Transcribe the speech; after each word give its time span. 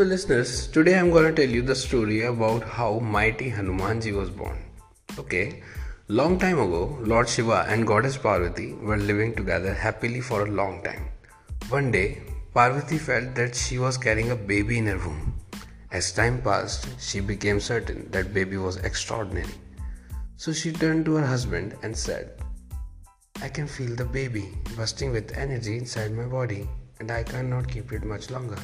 So, 0.00 0.06
listeners, 0.06 0.66
today 0.66 0.98
I'm 0.98 1.10
going 1.10 1.26
to 1.26 1.42
tell 1.42 1.54
you 1.54 1.60
the 1.60 1.74
story 1.74 2.22
about 2.22 2.62
how 2.62 3.00
mighty 3.00 3.50
Hanumanji 3.50 4.16
was 4.16 4.30
born. 4.30 4.64
Okay, 5.18 5.62
long 6.08 6.38
time 6.38 6.58
ago, 6.58 6.96
Lord 7.02 7.28
Shiva 7.28 7.66
and 7.68 7.86
Goddess 7.86 8.16
Parvati 8.16 8.72
were 8.72 8.96
living 8.96 9.34
together 9.34 9.74
happily 9.74 10.22
for 10.22 10.46
a 10.46 10.50
long 10.50 10.82
time. 10.82 11.10
One 11.68 11.90
day, 11.90 12.22
Parvati 12.54 12.96
felt 12.96 13.34
that 13.34 13.54
she 13.54 13.78
was 13.78 13.98
carrying 13.98 14.30
a 14.30 14.36
baby 14.36 14.78
in 14.78 14.86
her 14.86 14.96
womb. 14.96 15.34
As 15.92 16.12
time 16.12 16.40
passed, 16.40 16.88
she 16.98 17.20
became 17.20 17.60
certain 17.60 18.10
that 18.10 18.32
baby 18.32 18.56
was 18.56 18.78
extraordinary. 18.78 19.52
So 20.38 20.54
she 20.54 20.72
turned 20.72 21.04
to 21.04 21.16
her 21.16 21.26
husband 21.26 21.76
and 21.82 21.94
said, 21.94 22.40
I 23.42 23.50
can 23.50 23.66
feel 23.66 23.94
the 23.94 24.06
baby 24.06 24.48
bursting 24.76 25.12
with 25.12 25.36
energy 25.36 25.76
inside 25.76 26.12
my 26.12 26.24
body 26.24 26.66
and 27.00 27.10
I 27.10 27.22
cannot 27.22 27.68
keep 27.68 27.92
it 27.92 28.02
much 28.02 28.30
longer. 28.30 28.56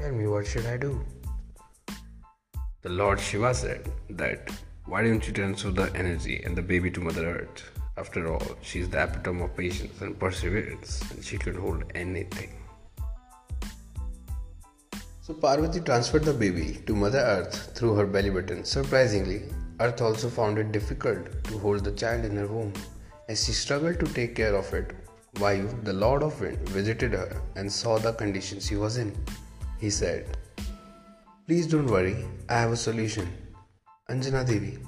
Tell 0.00 0.12
me 0.12 0.26
what 0.26 0.46
should 0.46 0.64
I 0.64 0.78
do? 0.78 1.04
The 2.80 2.88
Lord 2.88 3.20
Shiva 3.20 3.54
said 3.54 3.92
that 4.08 4.50
why 4.86 5.02
don't 5.02 5.26
you 5.26 5.32
transfer 5.34 5.70
the 5.70 5.92
energy 5.94 6.42
and 6.42 6.56
the 6.56 6.62
baby 6.62 6.90
to 6.92 7.00
Mother 7.00 7.26
Earth? 7.26 7.70
After 7.98 8.32
all, 8.32 8.56
she 8.62 8.80
is 8.80 8.88
the 8.88 9.02
epitome 9.02 9.42
of 9.42 9.54
patience 9.54 10.00
and 10.00 10.18
perseverance 10.18 11.02
and 11.10 11.22
she 11.22 11.36
could 11.36 11.54
hold 11.54 11.84
anything. 11.94 12.48
So 15.20 15.34
Parvati 15.34 15.80
transferred 15.80 16.24
the 16.24 16.32
baby 16.32 16.78
to 16.86 16.96
Mother 16.96 17.18
Earth 17.18 17.76
through 17.76 17.94
her 17.96 18.06
belly 18.06 18.30
button. 18.30 18.64
Surprisingly, 18.64 19.42
Earth 19.80 20.00
also 20.00 20.30
found 20.30 20.56
it 20.56 20.72
difficult 20.72 21.44
to 21.44 21.58
hold 21.58 21.84
the 21.84 21.92
child 21.92 22.24
in 22.24 22.36
her 22.36 22.46
womb. 22.46 22.72
As 23.28 23.44
she 23.44 23.52
struggled 23.52 24.00
to 24.00 24.06
take 24.06 24.34
care 24.34 24.54
of 24.54 24.72
it, 24.72 24.94
Vayu, 25.34 25.84
the 25.84 25.92
Lord 25.92 26.22
of 26.22 26.40
Wind, 26.40 26.66
visited 26.70 27.12
her 27.12 27.38
and 27.54 27.70
saw 27.70 27.98
the 27.98 28.14
condition 28.14 28.60
she 28.60 28.76
was 28.76 28.96
in. 28.96 29.14
He 29.80 29.90
said, 29.90 30.36
Please 31.46 31.66
don't 31.66 31.86
worry, 31.86 32.24
I 32.48 32.60
have 32.60 32.72
a 32.72 32.76
solution. 32.76 33.28
Anjana 34.08 34.46
Devi, 34.46 34.78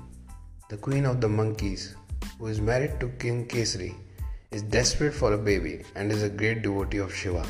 the 0.68 0.76
queen 0.76 1.06
of 1.06 1.20
the 1.20 1.28
monkeys, 1.28 1.96
who 2.38 2.46
is 2.46 2.60
married 2.60 3.00
to 3.00 3.08
King 3.18 3.46
Kesari, 3.48 3.94
is 4.50 4.62
desperate 4.62 5.14
for 5.14 5.32
a 5.32 5.38
baby 5.38 5.82
and 5.94 6.12
is 6.12 6.22
a 6.22 6.28
great 6.28 6.62
devotee 6.62 6.98
of 6.98 7.14
Shiva. 7.14 7.46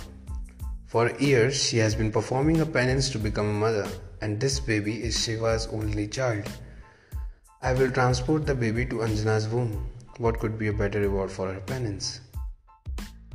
For 0.87 1.11
years, 1.19 1.61
she 1.61 1.79
has 1.79 1.95
been 1.95 2.13
performing 2.13 2.61
a 2.61 2.67
penance 2.67 3.11
to 3.11 3.19
become 3.19 3.49
a 3.49 3.61
mother, 3.65 3.89
and 4.21 4.39
this 4.39 4.61
baby 4.61 5.03
is 5.03 5.23
Shiva's 5.23 5.67
only 5.73 6.07
child. 6.07 6.49
I 7.61 7.73
will 7.73 7.91
transport 7.91 8.47
the 8.47 8.55
baby 8.55 8.87
to 8.87 8.97
Anjana's 8.97 9.49
womb 9.49 9.89
what 10.19 10.39
could 10.39 10.59
be 10.59 10.69
a 10.69 10.73
better 10.73 11.01
reward 11.01 11.31
for 11.31 11.53
her 11.53 11.61
penance? 11.61 12.21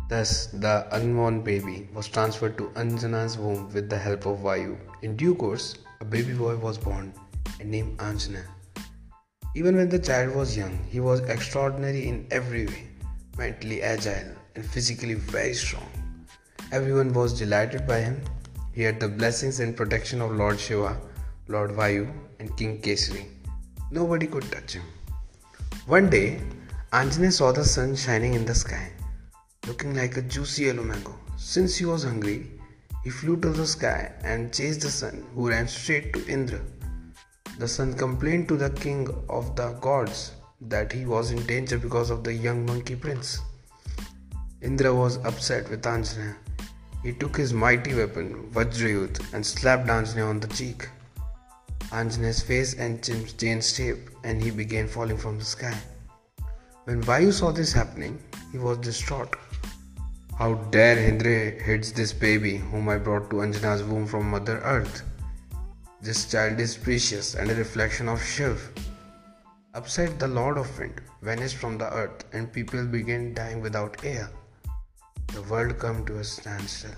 Thus, 0.09 0.47
the 0.47 0.87
unborn 0.95 1.41
baby 1.41 1.89
was 1.93 2.07
transferred 2.07 2.57
to 2.59 2.69
Aanjaneya's 2.75 3.37
womb 3.37 3.73
with 3.73 3.89
the 3.89 3.97
help 3.97 4.25
of 4.25 4.39
Vayu. 4.39 4.77
In 5.01 5.17
due 5.17 5.35
course, 5.35 5.75
a 5.99 6.05
baby 6.05 6.33
boy 6.33 6.55
was 6.55 6.77
born 6.77 7.13
and 7.59 7.69
named 7.69 7.97
Anjana. 7.97 8.43
Even 9.53 9.75
when 9.75 9.89
the 9.89 9.99
child 9.99 10.33
was 10.33 10.55
young, 10.55 10.77
he 10.89 11.01
was 11.01 11.19
extraordinary 11.21 12.07
in 12.07 12.25
every 12.31 12.67
way, 12.67 12.87
mentally 13.37 13.81
agile 13.81 14.31
and 14.55 14.65
physically 14.65 15.15
very 15.15 15.53
strong. 15.53 15.89
Everyone 16.71 17.11
was 17.11 17.37
delighted 17.37 17.85
by 17.85 17.99
him. 17.99 18.21
He 18.73 18.83
had 18.83 18.99
the 18.99 19.07
blessings 19.09 19.59
and 19.59 19.75
protection 19.75 20.21
of 20.21 20.31
Lord 20.31 20.59
Shiva, 20.59 21.01
Lord 21.47 21.71
Vayu, 21.71 22.09
and 22.39 22.55
King 22.55 22.79
Kesari. 22.81 23.25
Nobody 23.91 24.27
could 24.27 24.49
touch 24.51 24.73
him. 24.73 24.83
One 25.85 26.09
day, 26.09 26.39
Aanjaneya 26.93 27.33
saw 27.33 27.51
the 27.51 27.65
sun 27.65 27.95
shining 27.95 28.35
in 28.35 28.45
the 28.45 28.55
sky, 28.55 28.91
looking 29.67 29.93
like 29.95 30.17
a 30.17 30.21
juicy 30.21 30.63
yellow 30.63 30.83
mango. 30.83 31.13
Since 31.35 31.75
he 31.75 31.85
was 31.85 32.03
hungry, 32.03 32.49
he 33.03 33.09
flew 33.09 33.37
to 33.41 33.49
the 33.49 33.67
sky 33.67 34.11
and 34.23 34.53
chased 34.53 34.81
the 34.81 34.89
sun, 34.89 35.25
who 35.35 35.49
ran 35.49 35.67
straight 35.67 36.13
to 36.13 36.25
Indra. 36.27 36.59
The 37.59 37.67
sun 37.67 37.93
complained 37.93 38.47
to 38.49 38.57
the 38.57 38.69
king 38.69 39.07
of 39.29 39.55
the 39.55 39.71
gods 39.81 40.31
that 40.61 40.91
he 40.91 41.05
was 41.05 41.31
in 41.31 41.45
danger 41.45 41.77
because 41.77 42.09
of 42.09 42.23
the 42.23 42.33
young 42.33 42.65
monkey 42.65 42.95
prince. 42.95 43.39
Indra 44.61 44.93
was 44.93 45.17
upset 45.17 45.69
with 45.69 45.83
Aanjaneya. 45.83 46.35
He 47.03 47.13
took 47.13 47.37
his 47.37 47.53
mighty 47.53 47.93
weapon, 47.93 48.49
Vajrayudh, 48.51 49.33
and 49.33 49.45
slapped 49.45 49.87
Aanjaneya 49.87 50.29
on 50.29 50.39
the 50.39 50.47
cheek. 50.47 50.89
Aanjaneya's 51.91 52.41
face 52.41 52.73
and 52.73 53.03
chin 53.03 53.25
changed 53.37 53.75
shape 53.75 54.09
and 54.23 54.41
he 54.41 54.51
began 54.51 54.87
falling 54.87 55.17
from 55.17 55.37
the 55.37 55.45
sky. 55.45 55.77
When 56.85 57.01
Vayu 57.03 57.31
saw 57.31 57.51
this 57.51 57.71
happening, 57.71 58.19
he 58.51 58.57
was 58.57 58.77
distraught. 58.79 59.35
How 60.39 60.53
dare 60.53 60.99
Indra 60.99 61.49
hits 61.67 61.91
this 61.91 62.13
baby 62.13 62.57
whom 62.57 62.89
I 62.89 62.99
brought 62.99 63.31
to 63.31 63.37
Anjana's 63.37 63.81
womb 63.81 64.05
from 64.05 64.29
Mother 64.29 64.59
Earth? 64.59 65.01
This 65.99 66.29
child 66.29 66.59
is 66.59 66.77
precious 66.77 67.33
and 67.33 67.49
a 67.49 67.55
reflection 67.55 68.07
of 68.07 68.23
Shiv. 68.23 68.69
Upset, 69.73 70.19
the 70.19 70.27
Lord 70.27 70.59
of 70.59 70.77
Wind 70.77 71.01
vanished 71.23 71.57
from 71.57 71.79
the 71.79 71.91
earth 71.91 72.23
and 72.33 72.53
people 72.53 72.85
began 72.85 73.33
dying 73.33 73.61
without 73.61 74.05
air. 74.05 74.29
The 75.33 75.41
world 75.41 75.81
came 75.81 76.05
to 76.05 76.19
a 76.19 76.23
standstill. 76.23 76.91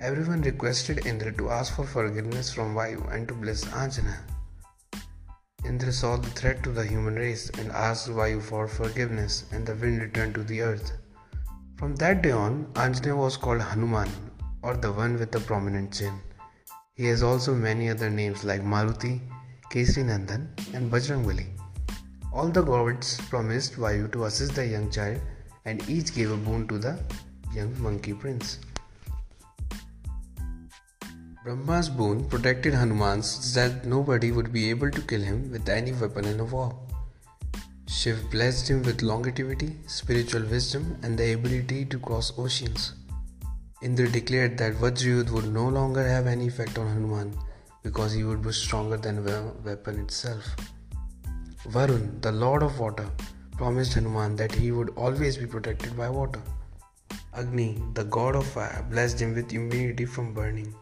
Everyone 0.00 0.40
requested 0.40 1.06
Indra 1.06 1.34
to 1.34 1.50
ask 1.50 1.76
for 1.76 1.84
forgiveness 1.84 2.50
from 2.50 2.74
Vayu 2.74 3.14
and 3.14 3.28
to 3.28 3.34
bless 3.34 3.66
Aanjaneya. 3.66 4.37
Indra 5.64 5.92
saw 5.92 6.16
the 6.16 6.30
threat 6.30 6.62
to 6.62 6.70
the 6.70 6.86
human 6.86 7.16
race 7.16 7.50
and 7.58 7.72
asked 7.72 8.08
Vayu 8.08 8.40
for 8.40 8.68
forgiveness, 8.68 9.44
and 9.50 9.66
the 9.66 9.74
wind 9.74 10.00
returned 10.00 10.34
to 10.36 10.44
the 10.44 10.60
earth. 10.62 10.92
From 11.76 11.96
that 11.96 12.22
day 12.22 12.30
on, 12.30 12.66
Aanjaneya 12.74 13.16
was 13.16 13.36
called 13.36 13.60
Hanuman, 13.60 14.08
or 14.62 14.76
the 14.76 14.92
one 14.92 15.18
with 15.18 15.32
the 15.32 15.40
prominent 15.40 15.92
chin. 15.92 16.20
He 16.94 17.06
has 17.06 17.22
also 17.22 17.54
many 17.54 17.88
other 17.88 18.08
names 18.08 18.44
like 18.44 18.62
Maruti, 18.62 19.20
Kesri 19.70 20.04
Nandan, 20.04 20.48
and 20.74 20.90
Bajrangbali. 20.90 21.46
All 22.32 22.48
the 22.48 22.62
gods 22.62 23.20
promised 23.28 23.74
Vayu 23.74 24.10
to 24.12 24.24
assist 24.24 24.54
the 24.54 24.66
young 24.66 24.90
child, 24.90 25.20
and 25.64 25.88
each 25.88 26.14
gave 26.14 26.30
a 26.30 26.36
boon 26.36 26.68
to 26.68 26.78
the 26.78 26.98
young 27.52 27.80
monkey 27.82 28.12
prince. 28.12 28.58
Brahma's 31.48 31.88
boon 31.88 32.28
protected 32.28 32.74
Hanuman 32.74 33.22
so 33.22 33.58
that 33.58 33.86
nobody 33.86 34.32
would 34.32 34.52
be 34.52 34.68
able 34.68 34.90
to 34.90 35.00
kill 35.00 35.22
him 35.22 35.50
with 35.50 35.66
any 35.70 35.92
weapon 35.92 36.26
in 36.26 36.40
a 36.40 36.44
war. 36.44 36.78
Shiv 37.86 38.30
blessed 38.30 38.68
him 38.68 38.82
with 38.82 39.00
longevity, 39.00 39.76
spiritual 39.86 40.42
wisdom, 40.42 40.98
and 41.02 41.18
the 41.18 41.32
ability 41.32 41.86
to 41.86 41.98
cross 41.98 42.34
oceans. 42.36 42.92
Indra 43.80 44.10
declared 44.10 44.58
that 44.58 44.74
Vajrayudh 44.74 45.30
would 45.30 45.50
no 45.50 45.66
longer 45.68 46.06
have 46.06 46.26
any 46.26 46.48
effect 46.48 46.76
on 46.76 46.86
Hanuman 46.86 47.32
because 47.82 48.12
he 48.12 48.24
would 48.24 48.42
be 48.42 48.52
stronger 48.52 48.98
than 48.98 49.24
the 49.24 49.50
weapon 49.64 49.98
itself. 50.00 50.44
Varun, 51.76 52.20
the 52.20 52.30
lord 52.30 52.62
of 52.62 52.78
water, 52.78 53.08
promised 53.56 53.94
Hanuman 53.94 54.36
that 54.36 54.52
he 54.52 54.70
would 54.70 54.90
always 54.96 55.38
be 55.38 55.46
protected 55.46 55.96
by 55.96 56.10
water. 56.10 56.42
Agni, 57.32 57.82
the 57.94 58.04
god 58.04 58.36
of 58.36 58.46
fire, 58.46 58.84
blessed 58.90 59.22
him 59.22 59.34
with 59.34 59.54
immunity 59.54 60.04
from 60.04 60.34
burning. 60.34 60.74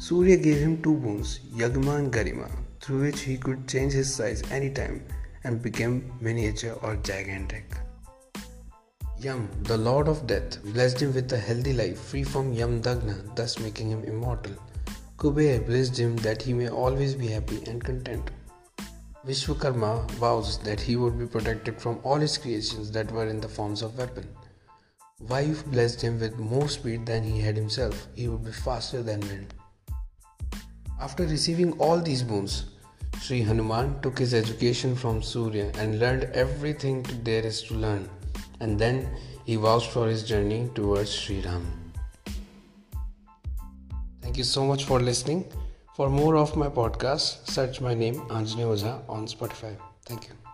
Surya 0.00 0.36
gave 0.36 0.58
him 0.58 0.80
two 0.80 0.94
boons, 0.94 1.40
Laghima 1.56 1.98
and 1.98 2.12
Garima, 2.12 2.48
through 2.80 3.00
which 3.00 3.22
he 3.22 3.36
could 3.36 3.66
change 3.66 3.92
his 3.92 4.14
size 4.14 4.42
anytime 4.52 5.04
and 5.42 5.60
become 5.60 6.12
miniature 6.20 6.78
or 6.82 6.94
gigantic. 6.96 7.64
Yam, 9.18 9.50
the 9.64 9.76
lord 9.76 10.06
of 10.06 10.24
death, 10.28 10.62
blessed 10.72 11.02
him 11.02 11.12
with 11.12 11.32
a 11.32 11.36
healthy 11.36 11.72
life 11.72 11.98
free 11.98 12.22
from 12.22 12.52
Yam 12.52 12.80
Danda, 12.80 13.34
thus 13.34 13.58
making 13.58 13.90
him 13.90 14.04
immortal. 14.04 14.52
Kuber 15.16 15.66
blessed 15.66 15.98
him 15.98 16.14
that 16.18 16.42
he 16.42 16.52
may 16.52 16.68
always 16.68 17.16
be 17.16 17.26
happy 17.26 17.60
and 17.66 17.82
content. 17.82 18.30
Vishwakarma 19.26 20.08
vows 20.12 20.58
that 20.58 20.80
he 20.80 20.94
would 20.94 21.18
be 21.18 21.26
protected 21.26 21.80
from 21.80 21.98
all 22.04 22.18
his 22.18 22.38
creations 22.38 22.92
that 22.92 23.10
were 23.10 23.26
in 23.26 23.40
the 23.40 23.48
forms 23.48 23.82
of 23.82 23.98
weapon. 23.98 24.28
Vayu 25.26 25.56
blessed 25.72 26.00
him 26.00 26.20
with 26.20 26.38
more 26.38 26.68
speed 26.68 27.04
than 27.04 27.24
he 27.24 27.40
had 27.40 27.56
himself. 27.56 28.06
He 28.14 28.28
would 28.28 28.44
be 28.44 28.52
faster 28.52 29.02
than 29.02 29.18
wind. 29.22 29.54
After 31.00 31.24
receiving 31.24 31.72
all 31.78 32.00
these 32.00 32.22
boons, 32.24 32.64
Sri 33.20 33.42
Hanuman 33.42 34.00
took 34.02 34.18
his 34.18 34.34
education 34.34 34.96
from 34.96 35.22
Surya 35.22 35.70
and 35.78 36.00
learned 36.00 36.24
everything 36.34 37.06
there 37.22 37.44
is 37.46 37.62
to 37.64 37.74
learn, 37.74 38.08
and 38.60 38.78
then 38.78 39.08
he 39.44 39.54
vouched 39.56 39.90
for 39.90 40.08
his 40.08 40.24
journey 40.24 40.68
towards 40.74 41.12
Sri 41.12 41.40
Ram. 41.40 41.64
Thank 44.22 44.38
you 44.38 44.44
so 44.44 44.64
much 44.64 44.84
for 44.84 45.00
listening. 45.00 45.44
For 45.94 46.10
more 46.10 46.36
of 46.36 46.56
my 46.56 46.68
podcasts, 46.68 47.48
search 47.48 47.80
my 47.80 47.94
name 47.94 48.20
Anjane 48.28 48.66
Oza 48.66 49.00
on 49.08 49.26
Spotify. 49.26 49.76
Thank 50.04 50.28
you. 50.28 50.47